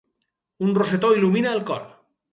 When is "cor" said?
1.71-1.89